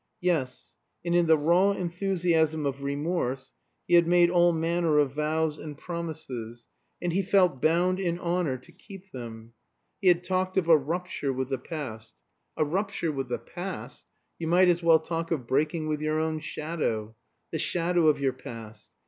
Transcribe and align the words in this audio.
Yes; 0.21 0.73
and 1.05 1.13
in 1.13 1.27
the 1.27 1.37
raw 1.37 1.73
enthusiasm 1.73 2.65
of 2.65 2.81
remorse 2.81 3.51
he 3.87 3.93
had 3.93 4.07
made 4.07 4.31
all 4.31 4.51
manner 4.51 4.97
of 4.97 5.11
vows 5.11 5.59
and 5.59 5.77
promises, 5.77 6.65
and 6.99 7.13
he 7.13 7.21
felt 7.21 7.61
bound 7.61 7.99
in 7.99 8.17
honor 8.17 8.57
to 8.57 8.71
keep 8.71 9.11
them. 9.11 9.53
He 10.01 10.07
had 10.07 10.23
talked 10.23 10.57
of 10.57 10.67
a 10.67 10.75
rupture 10.75 11.31
with 11.31 11.49
the 11.49 11.59
past. 11.59 12.13
A 12.57 12.65
rupture 12.65 13.11
with 13.11 13.29
the 13.29 13.37
past! 13.37 14.05
You 14.39 14.47
might 14.47 14.69
as 14.69 14.81
well 14.81 14.97
talk 14.97 15.29
of 15.29 15.45
breaking 15.45 15.87
with 15.87 16.01
your 16.01 16.17
own 16.19 16.39
shadow. 16.39 17.13
The 17.51 17.59
shadow 17.59 18.07
of 18.07 18.19
your 18.19 18.33
past. 18.33 18.87